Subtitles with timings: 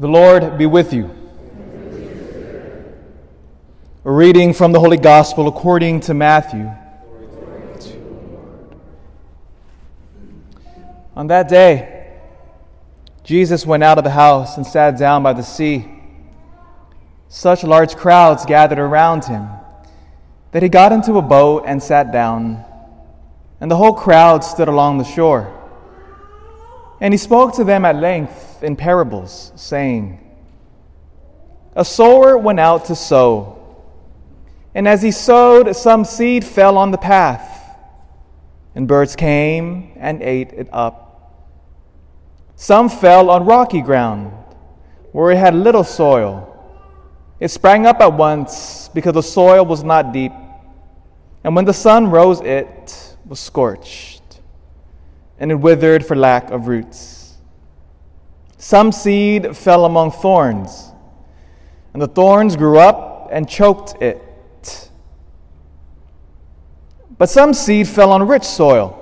[0.00, 1.10] The Lord be with you.
[4.02, 6.72] A reading from the Holy Gospel according to Matthew.
[11.14, 12.16] On that day,
[13.24, 15.86] Jesus went out of the house and sat down by the sea.
[17.28, 19.50] Such large crowds gathered around him
[20.52, 22.64] that he got into a boat and sat down,
[23.60, 25.59] and the whole crowd stood along the shore.
[27.00, 30.20] And he spoke to them at length in parables, saying,
[31.74, 33.56] A sower went out to sow.
[34.74, 37.74] And as he sowed, some seed fell on the path,
[38.74, 41.06] and birds came and ate it up.
[42.54, 44.32] Some fell on rocky ground,
[45.12, 46.46] where it had little soil.
[47.40, 50.32] It sprang up at once because the soil was not deep.
[51.42, 54.19] And when the sun rose, it was scorched
[55.40, 57.38] and it withered for lack of roots.
[58.58, 60.92] Some seed fell among thorns,
[61.94, 64.22] and the thorns grew up and choked it.
[67.16, 68.96] But some seed fell on rich soil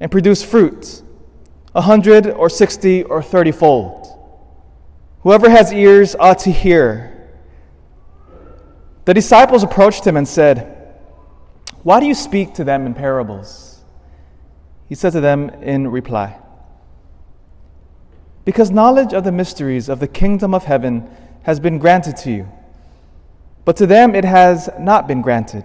[0.00, 1.02] and produced fruit,
[1.74, 4.06] a hundred or sixty or thirty fold.
[5.22, 7.06] Whoever has ears ought to hear.
[9.04, 10.94] The disciples approached him and said,
[11.82, 13.69] Why do you speak to them in parables?
[14.90, 16.36] He said to them in reply,
[18.44, 21.08] Because knowledge of the mysteries of the kingdom of heaven
[21.44, 22.48] has been granted to you,
[23.64, 25.64] but to them it has not been granted.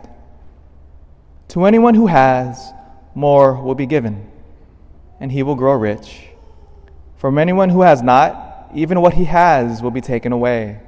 [1.50, 2.72] To anyone who has,
[3.16, 4.30] more will be given,
[5.20, 6.28] and he will grow rich.
[7.18, 10.82] From anyone who has not, even what he has will be taken away.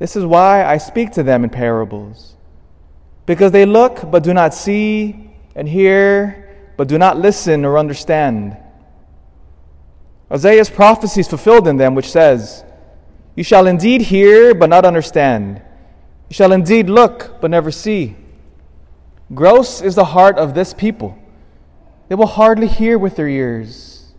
[0.00, 2.34] This is why I speak to them in parables,
[3.24, 6.48] because they look but do not see, and hear
[6.80, 8.56] but do not listen or understand.
[10.32, 12.64] Isaiah's prophecy is fulfilled in them, which says,
[13.36, 15.60] You shall indeed hear, but not understand.
[16.30, 18.16] You shall indeed look, but never see.
[19.34, 21.18] Gross is the heart of this people.
[22.08, 24.14] They will hardly hear with their ears.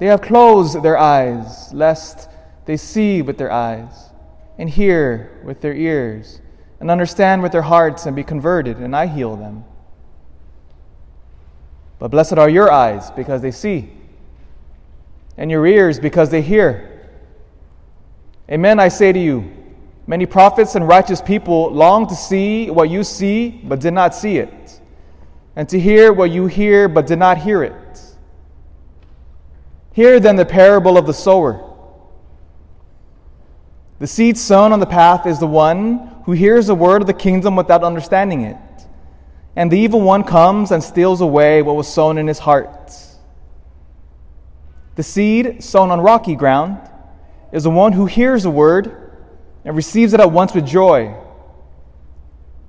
[0.00, 2.28] They have closed their eyes, lest
[2.64, 4.10] they see with their eyes,
[4.58, 6.40] and hear with their ears,
[6.80, 9.64] and understand with their hearts, and be converted, and I heal them.
[11.98, 13.90] But blessed are your eyes because they see,
[15.36, 17.10] and your ears because they hear.
[18.50, 19.52] Amen, I say to you,
[20.06, 24.36] many prophets and righteous people long to see what you see, but did not see
[24.38, 24.80] it,
[25.56, 28.00] and to hear what you hear, but did not hear it.
[29.94, 31.62] Hear then the parable of the sower.
[33.98, 37.14] The seed sown on the path is the one who hears the word of the
[37.14, 38.58] kingdom without understanding it.
[39.56, 42.92] And the evil one comes and steals away what was sown in his heart.
[44.96, 46.78] The seed sown on rocky ground
[47.52, 49.14] is the one who hears the word
[49.64, 51.14] and receives it at once with joy.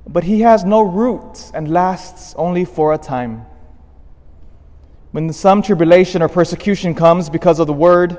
[0.08, 3.46] But he has no root and lasts only for a time.
[5.12, 8.18] When some tribulation or persecution comes because of the word,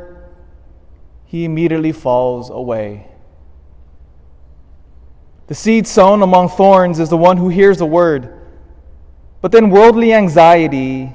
[1.25, 3.09] he immediately falls away.
[5.47, 8.38] The seed sown among thorns is the one who hears the word
[9.41, 11.13] but then worldly anxiety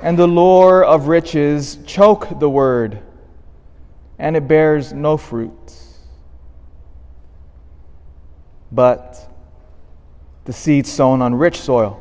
[0.00, 2.98] and the lure of riches choke the word,
[4.18, 5.52] and it bears no fruit.
[8.72, 9.30] But
[10.44, 12.00] the seed sown on rich soil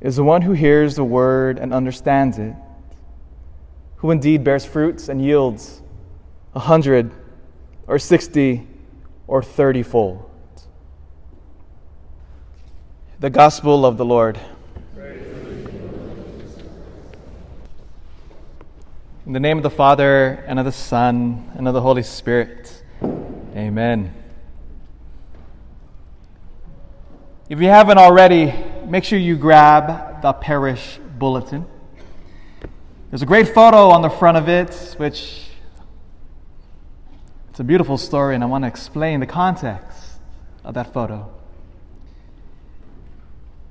[0.00, 2.54] is the one who hears the word and understands it,
[3.96, 5.82] who indeed bears fruits and yields
[6.54, 7.10] a hundred
[7.88, 8.66] or sixty
[9.26, 10.28] or thirty fold.
[13.22, 14.36] The Gospel of the Lord.
[19.24, 22.82] In the name of the Father, and of the Son, and of the Holy Spirit.
[23.54, 24.12] Amen.
[27.48, 28.52] If you haven't already,
[28.86, 31.64] make sure you grab the parish bulletin.
[33.10, 35.46] There's a great photo on the front of it, which
[37.50, 40.18] it's a beautiful story, and I want to explain the context
[40.64, 41.32] of that photo.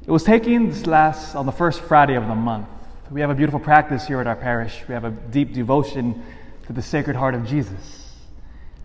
[0.04, 2.68] It was taken this last on the first Friday of the month.
[3.12, 4.82] We have a beautiful practice here at our parish.
[4.88, 6.24] We have a deep devotion
[6.66, 8.10] to the Sacred Heart of Jesus.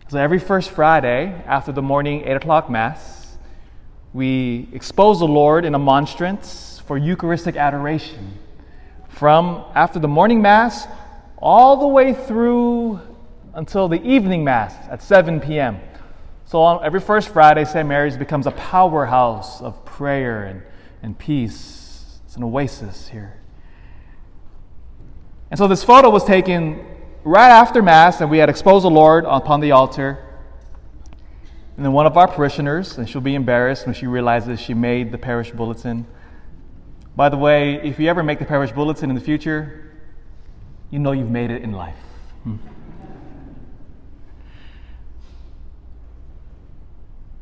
[0.09, 3.35] So every first Friday after the morning 8 o'clock Mass,
[4.13, 8.37] we expose the Lord in a monstrance for Eucharistic adoration.
[9.09, 10.85] From after the morning Mass
[11.39, 12.99] all the way through
[13.55, 15.79] until the evening Mass at 7 p.m.
[16.45, 17.87] So on every first Friday, St.
[17.87, 20.61] Mary's becomes a powerhouse of prayer and
[21.07, 22.19] and peace.
[22.25, 23.39] It's an oasis here.
[25.49, 26.85] And so this photo was taken
[27.23, 30.23] right after Mass, and we had exposed the Lord upon the altar.
[31.77, 35.13] And then one of our parishioners, and she'll be embarrassed when she realizes she made
[35.13, 36.05] the parish bulletin.
[37.15, 39.93] By the way, if you ever make the parish bulletin in the future,
[40.91, 41.95] you know you've made it in life.
[42.43, 42.57] Hmm.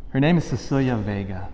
[0.10, 1.50] Her name is Cecilia Vega.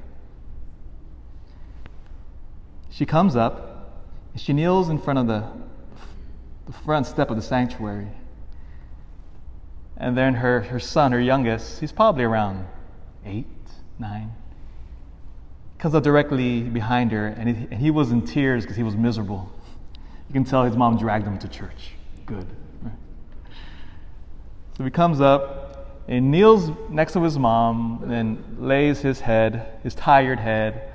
[3.01, 3.98] She comes up
[4.31, 5.44] and she kneels in front of the,
[6.68, 8.09] the front step of the sanctuary.
[9.98, 12.63] And then her, her son, her youngest, he's probably around
[13.25, 13.48] eight,
[13.98, 14.31] nine,
[15.80, 18.95] comes up directly behind her, and he, and he was in tears because he was
[18.95, 19.51] miserable.
[20.30, 21.94] You can tell his mom dragged him to church.
[22.27, 22.45] Good.
[24.77, 29.80] So he comes up and kneels next to his mom, and then lays his head,
[29.81, 30.94] his tired head,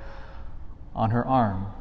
[0.95, 1.73] on her arm.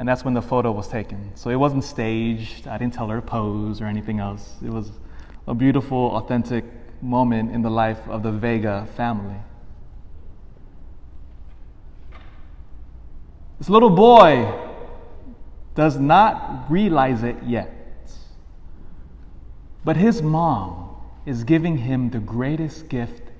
[0.00, 1.30] And that's when the photo was taken.
[1.34, 2.66] So it wasn't staged.
[2.66, 4.56] I didn't tell her to pose or anything else.
[4.64, 4.92] It was
[5.46, 6.64] a beautiful, authentic
[7.02, 9.36] moment in the life of the Vega family.
[13.58, 14.50] This little boy
[15.74, 17.70] does not realize it yet.
[19.84, 23.32] But his mom is giving him the greatest gift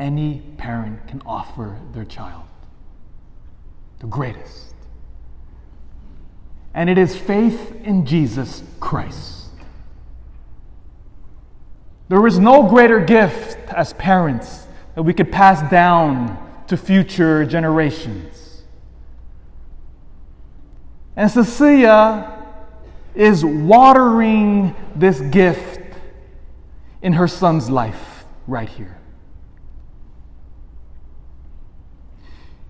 [0.00, 2.42] any parent can offer their child.
[4.00, 4.74] The greatest.
[6.74, 9.46] And it is faith in Jesus Christ.
[12.08, 16.38] There is no greater gift as parents that we could pass down
[16.68, 18.62] to future generations.
[21.16, 22.44] And Cecilia
[23.14, 25.80] is watering this gift
[27.02, 28.97] in her son's life right here.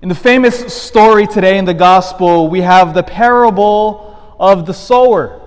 [0.00, 5.40] In the famous story today in the gospel, we have the parable of the sower.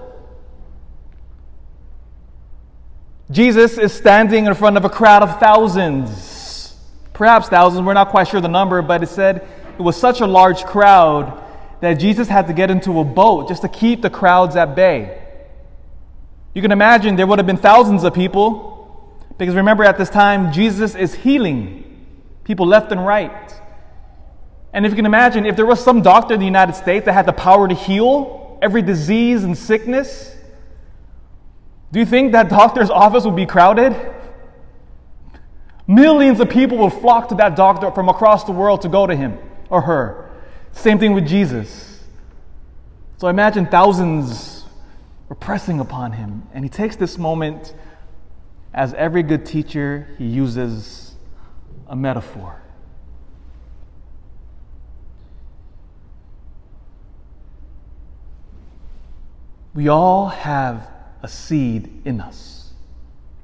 [3.32, 6.76] Jesus is standing in front of a crowd of thousands,
[7.14, 9.48] perhaps thousands, we're not quite sure the number, but it said
[9.80, 11.42] it was such a large crowd
[11.80, 15.22] that Jesus had to get into a boat just to keep the crowds at bay.
[16.54, 20.52] You can imagine there would have been thousands of people, because remember at this time,
[20.52, 22.06] Jesus is healing
[22.44, 23.61] people left and right.
[24.74, 27.14] And if you can imagine, if there was some doctor in the United States that
[27.14, 30.36] had the power to heal every disease and sickness,
[31.92, 33.96] do you think that doctor's office would be crowded?
[35.88, 39.16] Millions of people would flock to that doctor from across the world to go to
[39.16, 39.38] him
[39.70, 40.32] or her.
[40.72, 42.02] Same thing with Jesus.
[43.18, 44.64] So imagine thousands
[45.28, 46.48] were pressing upon him.
[46.54, 47.74] And he takes this moment,
[48.74, 51.16] as every good teacher, he uses
[51.88, 52.61] a metaphor.
[59.74, 60.90] We all have
[61.24, 62.74] a seed in us,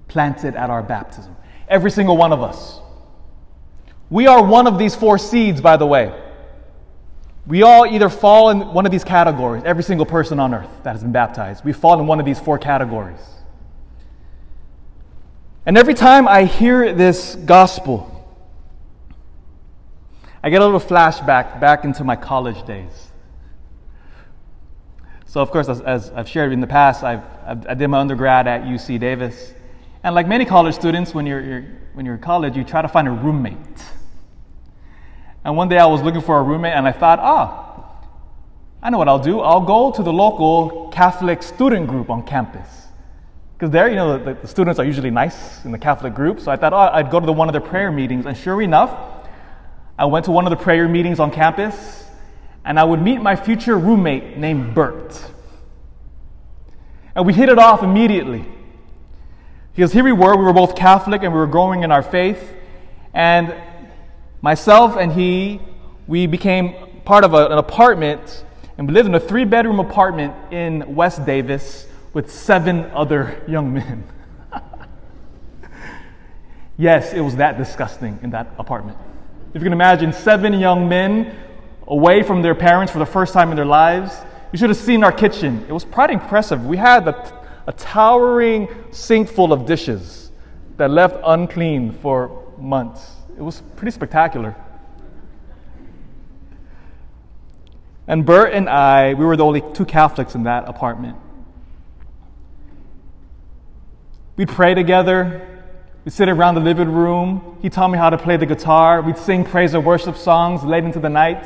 [0.08, 1.36] planted at our baptism.
[1.70, 2.80] Every single one of us.
[4.10, 6.14] We are one of these four seeds, by the way.
[7.46, 10.92] We all either fall in one of these categories, every single person on earth that
[10.92, 11.64] has been baptized.
[11.64, 13.22] We fall in one of these four categories.
[15.66, 18.14] And every time I hear this gospel,
[20.44, 23.12] I get a little flashback back into my college days.
[25.38, 28.48] So, of course, as, as I've shared in the past, I've, i did my undergrad
[28.48, 29.54] at UC Davis.
[30.02, 32.88] And like many college students, when you're, you're, when you're in college, you try to
[32.88, 33.84] find a roommate.
[35.46, 38.02] And one day I was looking for a roommate, and I thought, ah,
[38.82, 39.40] I know what I'll do.
[39.40, 42.88] I'll go to the local Catholic student group on campus.
[43.54, 46.40] Because there, you know, the, the, students are usually nice in the Catholic group.
[46.40, 48.26] So I thought, oh, I'd go to the, one of their prayer meetings.
[48.26, 48.90] And sure enough,
[50.00, 52.06] I went to one of the prayer meetings on campus
[52.68, 55.32] and I would meet my future roommate named Bert.
[57.18, 58.46] And we hit it off immediately.
[59.76, 62.54] Because here we were, we were both Catholic and we were growing in our faith.
[63.12, 63.56] And
[64.40, 65.60] myself and he,
[66.06, 68.46] we became part of a, an apartment,
[68.78, 73.74] and we lived in a three bedroom apartment in West Davis with seven other young
[73.74, 74.04] men.
[76.78, 78.96] yes, it was that disgusting in that apartment.
[79.56, 81.36] If you can imagine, seven young men
[81.88, 84.14] away from their parents for the first time in their lives.
[84.52, 85.66] You should have seen our kitchen.
[85.68, 86.66] It was pretty impressive.
[86.66, 90.32] We had a, a towering sink full of dishes
[90.78, 93.12] that left unclean for months.
[93.38, 94.56] It was pretty spectacular.
[98.08, 101.18] And Bert and I, we were the only two Catholics in that apartment.
[104.38, 105.66] We'd pray together.
[106.06, 107.58] We'd sit around the living room.
[107.62, 109.02] He taught me how to play the guitar.
[109.02, 111.46] We'd sing praise and worship songs late into the night.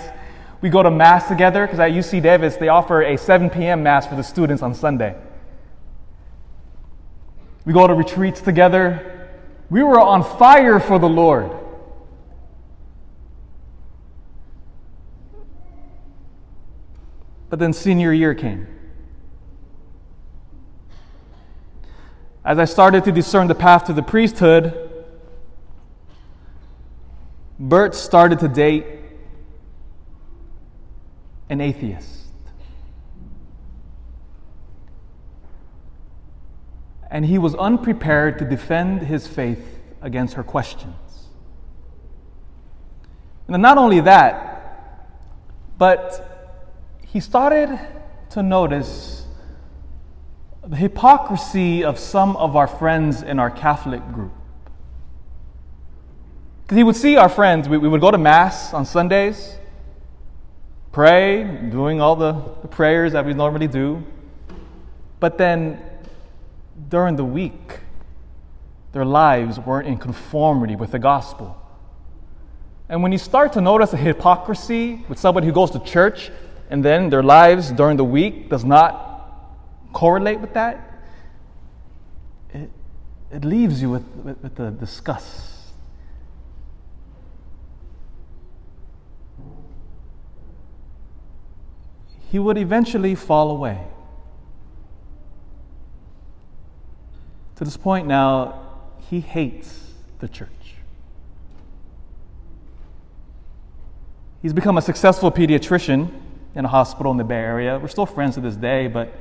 [0.61, 3.81] We go to Mass together because at UC Davis they offer a 7 p.m.
[3.81, 5.15] Mass for the students on Sunday.
[7.65, 9.29] We go to retreats together.
[9.69, 11.51] We were on fire for the Lord.
[17.49, 18.67] But then senior year came.
[22.45, 25.05] As I started to discern the path to the priesthood,
[27.59, 29.00] Bert started to date
[31.51, 32.29] an atheist.
[37.11, 40.95] And he was unprepared to defend his faith against her questions.
[43.49, 45.09] And not only that,
[45.77, 46.55] but
[47.05, 47.77] he started
[48.29, 49.25] to notice
[50.65, 54.31] the hypocrisy of some of our friends in our Catholic group.
[56.63, 59.57] Because he would see our friends, we, we, would go to Mass on Sundays,
[60.91, 64.03] pray, doing all the, the prayers that we normally do.
[65.19, 65.81] But then
[66.89, 67.79] during the week,
[68.91, 71.57] their lives weren't in conformity with the gospel.
[72.89, 76.29] And when you start to notice a hypocrisy with somebody who goes to church
[76.69, 79.47] and then their lives during the week does not
[79.93, 81.03] correlate with that,
[82.53, 82.69] it,
[83.31, 85.60] it leaves you with, with, with the disgust.
[92.31, 93.77] He would eventually fall away.
[97.57, 98.69] To this point now,
[99.09, 100.47] he hates the church.
[104.41, 106.09] He's become a successful pediatrician
[106.55, 107.77] in a hospital in the Bay Area.
[107.77, 109.13] We're still friends to this day, but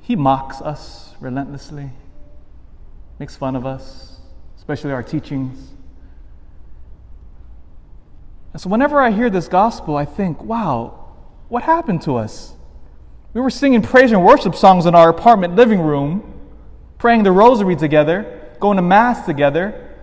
[0.00, 1.90] he mocks us relentlessly,
[3.20, 4.18] makes fun of us,
[4.56, 5.70] especially our teachings.
[8.52, 11.05] And so, whenever I hear this gospel, I think, wow,
[11.48, 12.54] what happened to us?
[13.32, 16.48] We were singing praise and worship songs in our apartment living room,
[16.98, 19.94] praying the rosary together, going to Mass together.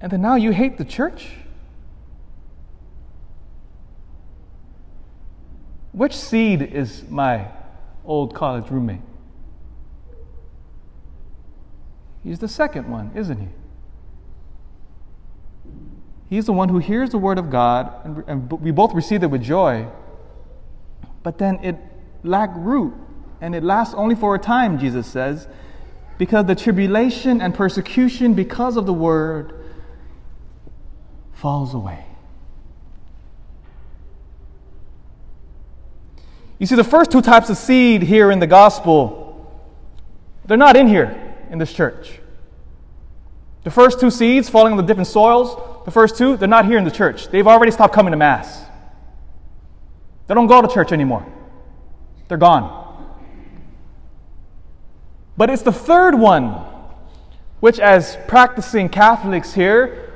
[0.00, 1.28] And then now you hate the church?
[5.92, 7.48] Which seed is my
[8.04, 9.02] old college roommate?
[12.24, 13.48] He's the second one, isn't he?
[16.30, 19.26] He's the one who hears the word of God, and, and we both receive it
[19.26, 19.88] with joy.
[21.24, 21.76] But then it
[22.22, 22.94] lacked root,
[23.40, 25.48] and it lasts only for a time, Jesus says,
[26.18, 29.54] because the tribulation and persecution because of the word
[31.32, 32.04] falls away.
[36.60, 39.50] You see, the first two types of seed here in the gospel,
[40.44, 42.20] they're not in here in this church.
[43.64, 46.78] The first two seeds falling on the different soils, the first two, they're not here
[46.78, 47.28] in the church.
[47.28, 48.64] They've already stopped coming to Mass.
[50.28, 51.26] They don't go to church anymore,
[52.28, 52.78] they're gone.
[55.36, 56.52] But it's the third one,
[57.58, 60.12] which, as practicing Catholics here,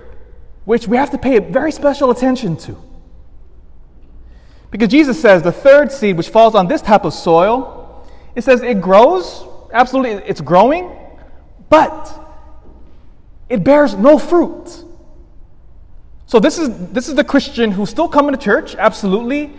[0.64, 2.76] which we have to pay very special attention to.
[4.70, 8.62] Because Jesus says the third seed, which falls on this type of soil, it says
[8.62, 10.96] it grows, absolutely, it's growing,
[11.68, 12.12] but
[13.48, 14.84] it bears no fruit.
[16.26, 19.52] So this is this is the Christian who's still coming to church, absolutely,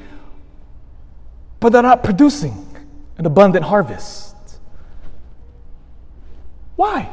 [1.60, 2.68] but they're not producing
[3.18, 4.36] an abundant harvest.
[6.76, 7.10] Why?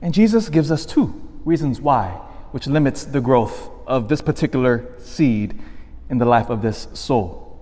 [0.00, 2.08] And Jesus gives us two reasons why,
[2.52, 5.60] which limits the growth of this particular seed
[6.08, 7.58] in the life of this soul.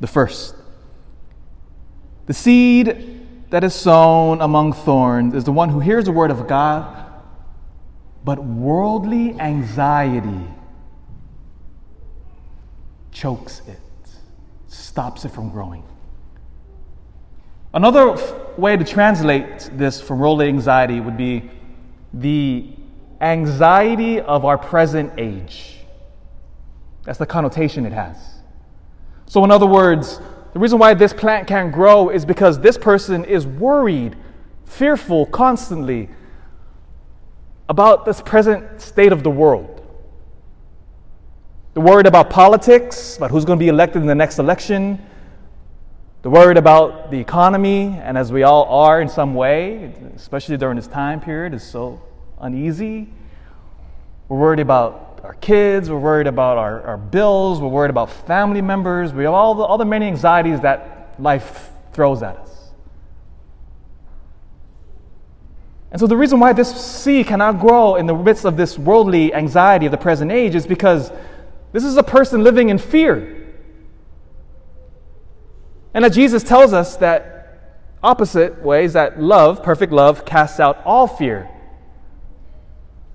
[0.00, 0.54] The first,
[2.26, 6.46] the seed that is sown among thorns is the one who hears the word of
[6.46, 7.05] God,
[8.26, 10.44] but worldly anxiety
[13.12, 13.78] chokes it,
[14.66, 15.84] stops it from growing.
[17.72, 21.48] Another f- way to translate this from worldly anxiety would be
[22.12, 22.68] the
[23.20, 25.76] anxiety of our present age.
[27.04, 28.16] That's the connotation it has.
[29.26, 30.20] So, in other words,
[30.52, 34.16] the reason why this plant can't grow is because this person is worried,
[34.64, 36.08] fearful constantly
[37.68, 39.72] about this present state of the world.
[41.74, 45.04] They're worried about politics, about who's going to be elected in the next election.
[46.22, 50.76] They're worried about the economy, and as we all are in some way, especially during
[50.76, 52.00] this time period, is so
[52.40, 53.08] uneasy.
[54.28, 58.62] We're worried about our kids, we're worried about our, our bills, we're worried about family
[58.62, 62.55] members, we have all the, all the many anxieties that life throws at us.
[65.90, 69.32] And so, the reason why this seed cannot grow in the midst of this worldly
[69.32, 71.12] anxiety of the present age is because
[71.72, 73.32] this is a person living in fear.
[75.94, 81.06] And that Jesus tells us that opposite ways that love, perfect love, casts out all
[81.06, 81.48] fear.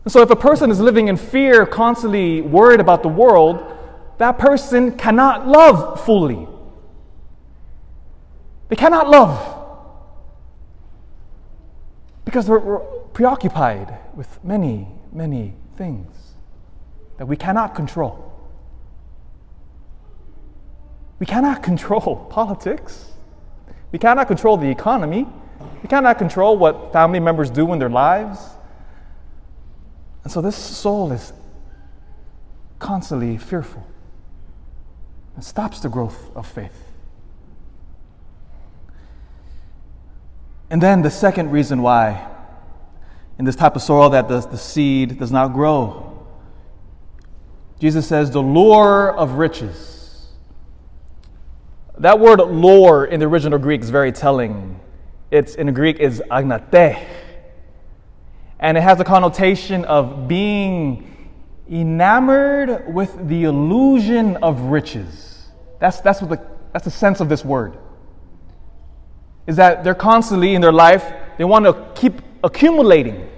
[0.04, 3.78] And so if a person is living in fear, constantly worried about the world,
[4.18, 6.48] that person cannot love fully.
[8.70, 9.61] They cannot love
[12.32, 12.80] because we're, we're
[13.12, 16.16] preoccupied with many, many things
[17.18, 18.34] that we cannot control.
[21.20, 23.12] We cannot control politics.
[23.92, 25.28] We cannot control the economy.
[25.84, 28.40] We cannot control what family members do in their lives.
[30.24, 31.34] And so this soul is
[32.80, 33.86] constantly fearful
[35.36, 36.91] and stops the growth of faith.
[40.72, 42.30] And then the second reason why
[43.38, 46.26] in this type of soil that the, the seed does not grow.
[47.78, 50.28] Jesus says, the lure of riches.
[51.98, 54.80] That word lure in the original Greek is very telling.
[55.30, 57.06] It's in Greek is apate.
[58.58, 61.34] And it has a connotation of being
[61.70, 65.50] enamored with the illusion of riches.
[65.80, 67.78] That's, that's, what the, that's the sense of this word.
[69.52, 73.30] Is that they're constantly in their life, they want to keep accumulating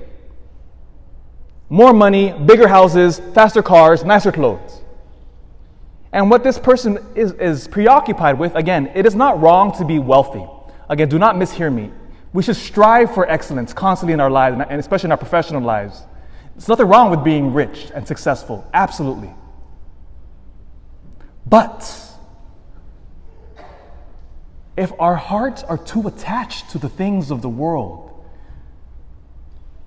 [1.69, 4.83] more money, bigger houses, faster cars, nicer clothes.
[6.11, 9.97] And what this person is, is preoccupied with, again, it is not wrong to be
[9.97, 10.45] wealthy.
[10.87, 11.89] Again, do not mishear me.
[12.31, 16.03] We should strive for excellence constantly in our lives, and especially in our professional lives.
[16.53, 19.33] There's nothing wrong with being rich and successful, absolutely.
[21.47, 22.12] But
[24.75, 28.09] if our hearts are too attached to the things of the world,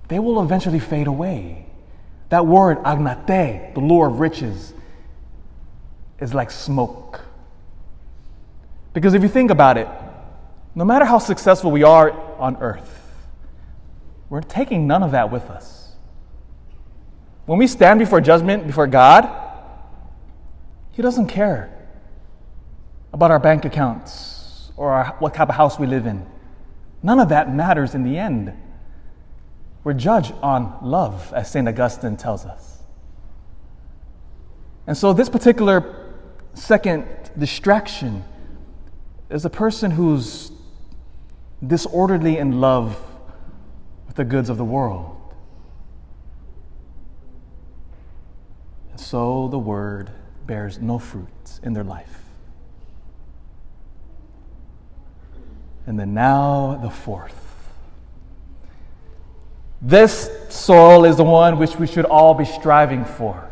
[0.07, 1.65] they will eventually fade away.
[2.29, 4.73] That word, apate, the lure of riches,
[6.19, 7.21] is like smoke.
[8.93, 9.87] Because if you think about it,
[10.73, 12.93] no matter how successful we are on earth,
[14.29, 15.91] we're taking none of that with us.
[17.45, 19.29] When we stand before judgment, before God,
[20.91, 21.73] He doesn't care
[23.13, 24.36] about our bank accounts
[24.77, 26.25] or our, what type of house we live in.
[27.03, 28.53] None of that matters in the end.
[29.83, 31.67] We're judged on love, as St.
[31.67, 32.83] Augustine tells us.
[34.85, 36.13] And so, this particular
[36.53, 37.05] second
[37.37, 38.23] distraction
[39.29, 40.51] is a person who's
[41.65, 42.99] disorderly in love
[44.05, 45.15] with the goods of the world.
[48.91, 50.11] And so, the word
[50.45, 52.26] bears no fruit in their life.
[55.87, 57.33] And then, now the fourth.
[59.81, 63.47] This soil is the one which we should all be striving for.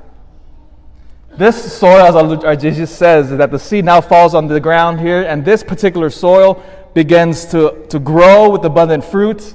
[1.38, 5.24] This soil, as Jesus says, is that the seed now falls on the ground here,
[5.24, 9.54] and this particular soil begins to, to grow with abundant fruit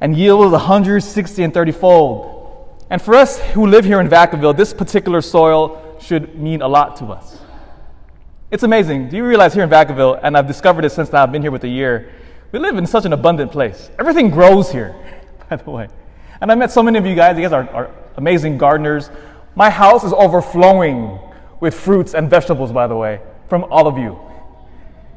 [0.00, 2.76] and yield 160 and 30 fold.
[2.90, 6.96] And for us who live here in Vacaville, this particular soil should mean a lot
[6.96, 7.38] to us.
[8.50, 9.10] It's amazing.
[9.10, 11.64] Do you realize here in Vacaville, and I've discovered it since I've been here with
[11.64, 12.10] a year,
[12.50, 13.90] we live in such an abundant place.
[13.98, 14.96] Everything grows here,
[15.50, 15.88] by the way.
[16.40, 17.36] And I met so many of you guys.
[17.36, 19.10] You guys are, are amazing gardeners.
[19.54, 21.18] My house is overflowing
[21.60, 24.18] with fruits and vegetables, by the way, from all of you.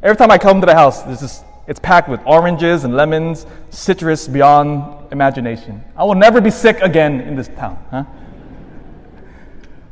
[0.04, 3.46] Every time I come to the house, this is, it's packed with oranges and lemons,
[3.70, 5.82] citrus beyond imagination.
[5.96, 8.04] I will never be sick again in this town, huh?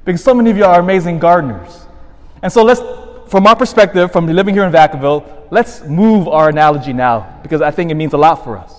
[0.03, 1.85] Because so many of you are amazing gardeners.
[2.41, 2.81] And so let's,
[3.29, 7.69] from our perspective, from living here in Vacaville, let's move our analogy now because I
[7.69, 8.73] think it means a lot for us.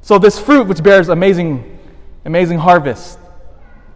[0.00, 1.78] So, this fruit which bears amazing,
[2.24, 3.18] amazing harvest.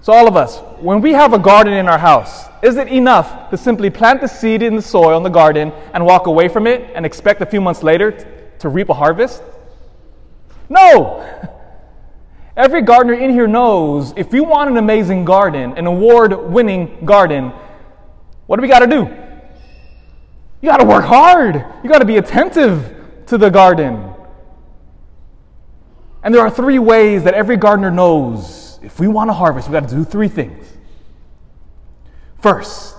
[0.03, 3.51] So, all of us, when we have a garden in our house, is it enough
[3.51, 6.67] to simply plant the seed in the soil in the garden and walk away from
[6.67, 8.13] it and expect a few months later
[8.61, 9.43] to reap a harvest?
[10.69, 11.51] No!
[12.57, 17.53] Every gardener in here knows if you want an amazing garden, an award winning garden,
[18.47, 19.09] what do we got to do?
[20.61, 21.65] You got to work hard.
[21.83, 22.95] You got to be attentive
[23.27, 24.15] to the garden.
[26.23, 29.81] And there are three ways that every gardener knows if we want to harvest, we've
[29.81, 30.67] got to do three things.
[32.41, 32.97] First,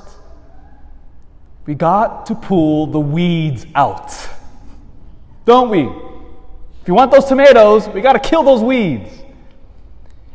[1.65, 4.13] we got to pull the weeds out.
[5.45, 5.81] Don't we?
[6.81, 9.11] If you want those tomatoes, we got to kill those weeds.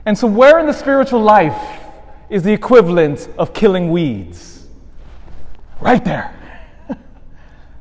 [0.07, 1.81] And so, where in the spiritual life
[2.29, 4.60] is the equivalent of killing weeds?
[5.81, 6.35] Right there.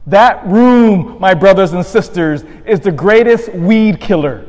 [0.08, 4.46] that room, my brothers and sisters, is the greatest weed killer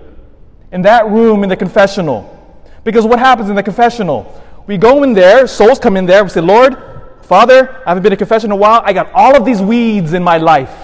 [0.72, 2.36] in that room in the confessional.
[2.84, 4.42] Because what happens in the confessional?
[4.66, 6.76] We go in there, souls come in there, we say, Lord,
[7.22, 8.82] Father, I haven't been to confession in a while.
[8.84, 10.74] I got all of these weeds in my life.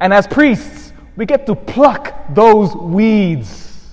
[0.00, 3.88] And as priests, we get to pluck those weeds.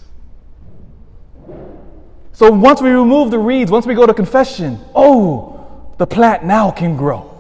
[2.34, 5.57] So once we remove the reeds, once we go to confession, oh,
[5.98, 7.34] the plant now can grow.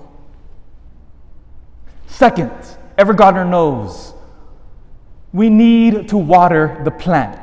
[2.07, 2.51] Second,
[2.97, 4.13] every gardener knows
[5.33, 7.37] we need to water the plant.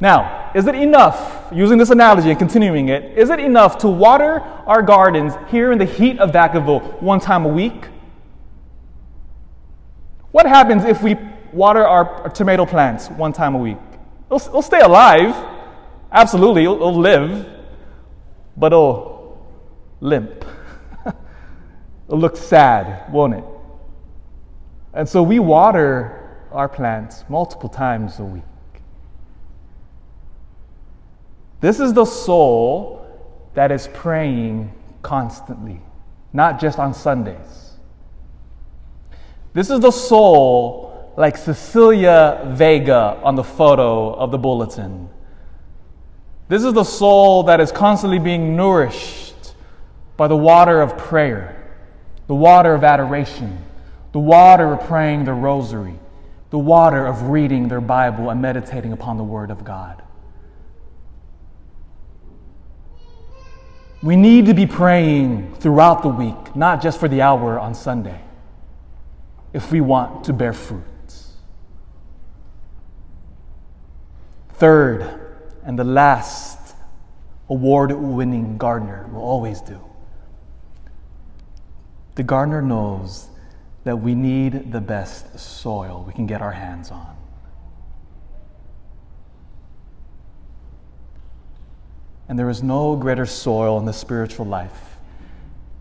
[0.00, 4.40] Now, is it enough, using this analogy and continuing it, is it enough to water
[4.66, 7.86] our gardens here in the heat of Vacaville one time a week?
[10.30, 11.16] What happens if we
[11.52, 13.78] water our, tomato plants one time a week?
[14.26, 15.34] It'll, it'll stay alive.
[16.10, 17.46] Absolutely, it'll live,
[18.56, 19.46] but it'll
[20.00, 20.44] limp.
[21.06, 23.44] it'll look sad, won't it?
[24.92, 28.42] And so we water our plants multiple times a week.
[31.60, 33.06] This is the soul
[33.54, 35.80] that is praying constantly,
[36.32, 37.72] not just on Sundays.
[39.52, 45.08] This is the soul like Cecilia Vega on the photo of the bulletin.
[46.48, 49.54] This is the soul that is constantly being nourished
[50.16, 51.74] by the water of prayer,
[52.26, 53.64] the water of adoration,
[54.12, 55.98] the water of praying the rosary,
[56.50, 60.02] the water of reading their Bible and meditating upon the Word of God.
[64.02, 68.20] We need to be praying throughout the week, not just for the hour on Sunday,
[69.54, 70.84] if we want to bear fruit.
[74.56, 75.23] Third,
[75.64, 76.76] and the last
[77.48, 79.80] award winning gardener will always do.
[82.14, 83.28] The gardener knows
[83.84, 87.16] that we need the best soil we can get our hands on.
[92.28, 94.96] And there is no greater soil in the spiritual life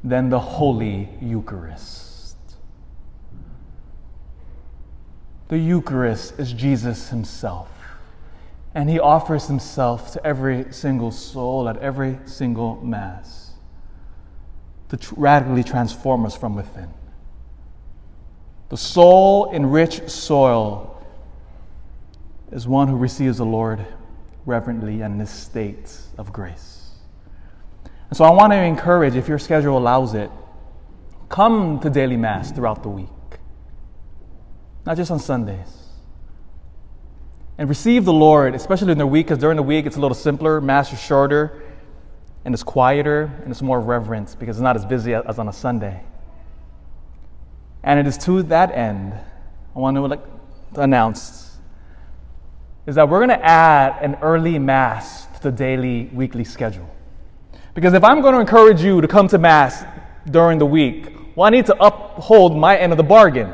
[0.04, 2.36] than the Holy Eucharist.
[5.48, 7.70] The Eucharist is Jesus Himself.
[8.76, 13.52] And He offers Himself to every single soul at every single Mass
[14.90, 16.90] to tr- radically transform us from within.
[18.70, 21.06] The soul in rich soil
[22.52, 23.86] is one who receives the Lord
[24.46, 26.92] reverently and in a state of grace.
[28.10, 30.30] And so I want to encourage, if your schedule allows it,
[31.30, 33.10] come to daily Mass throughout the week,
[34.86, 35.83] not just on Sundays.
[37.58, 40.16] And receive the Lord, especially in the week, because during the week it's a little
[40.16, 41.62] simpler, Mass is shorter,
[42.46, 45.54] and it's quieter, and it's more reverent because it's not as busy as on a
[45.54, 46.02] Sunday.
[47.84, 49.14] And it is to that end,
[49.76, 50.24] I want to, like,
[50.76, 51.54] announce
[52.86, 56.90] is that we're going to add an early Mass to the daily, weekly schedule.
[57.74, 59.86] Because if I'm going to encourage you to come to Mass
[60.30, 63.54] during the week, well, I need to uphold my end of the bargain.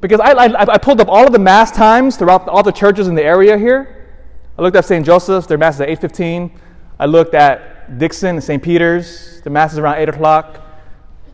[0.00, 3.08] Because I, I, I pulled up all of the Mass times throughout all the churches
[3.08, 4.10] in the area here.
[4.58, 5.04] I looked at St.
[5.04, 6.50] Joseph's, their Mass is at 8.15.
[6.98, 8.62] I looked at Dixon and St.
[8.62, 10.60] Peter's, the Mass is around 8 o'clock.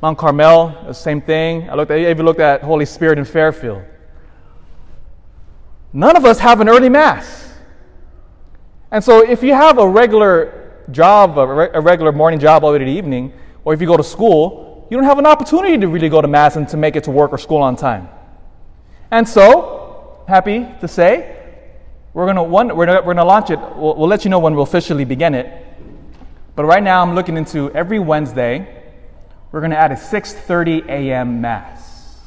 [0.02, 1.68] Mount Carmel, the same thing.
[1.68, 3.82] I looked at, I even looked at Holy Spirit in Fairfield.
[5.92, 7.52] None of us have an early Mass.
[8.90, 12.84] And so if you have a regular job, a, regular morning job all the way
[12.84, 13.32] to the evening,
[13.64, 16.28] or if you go to school, you don't have an opportunity to really go to
[16.28, 18.08] Mass and to make it to work or school on time.
[19.10, 21.36] And so, happy to say,
[22.14, 23.58] we're going to we're gonna, we're gonna launch it.
[23.58, 25.66] We'll, we'll let you know when we'll officially begin it.
[26.54, 28.82] But right now, I'm looking into every Wednesday,
[29.52, 31.40] we're going to add a 6:30 a.m.
[31.40, 32.18] Mass.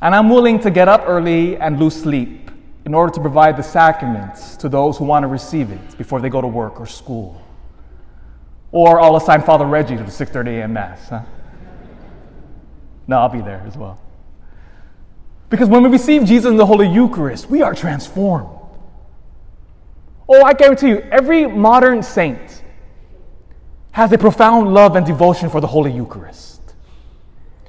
[0.00, 2.50] And I'm willing to get up early and lose sleep
[2.84, 6.28] in order to provide the sacraments to those who want to receive it before they
[6.28, 7.42] go to work or school.
[8.70, 10.72] Or I'll assign Father Reggie to the 6:30 a.m.
[10.72, 11.08] Mass.
[11.08, 11.22] Huh?
[13.06, 14.00] No, I'll be there as well.
[15.50, 18.48] Because when we receive Jesus in the Holy Eucharist, we are transformed.
[20.28, 22.62] Oh, I guarantee you, every modern saint
[23.92, 26.60] has a profound love and devotion for the Holy Eucharist.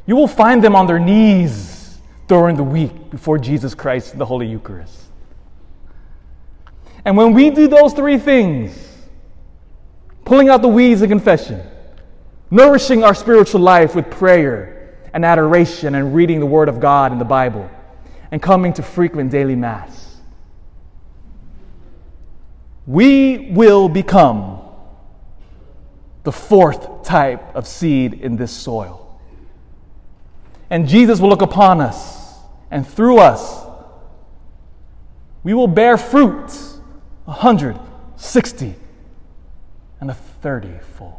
[0.05, 4.25] You will find them on their knees during the week before Jesus Christ in the
[4.25, 5.05] Holy Eucharist.
[7.05, 8.77] And when we do those three things,
[10.25, 11.61] pulling out the weeds of confession,
[12.51, 14.78] nourishing our spiritual life with prayer
[15.13, 17.69] and adoration and reading the Word of God in the Bible,
[18.31, 20.17] and coming to frequent daily Mass,
[22.85, 24.61] we will become
[26.23, 29.19] the fourth type of seed in this soil.
[30.69, 32.35] And Jesus will look upon us,
[32.69, 33.65] and through us,
[35.43, 36.51] we will bear fruit
[37.25, 38.75] 160,
[40.01, 41.18] and a 30 fold.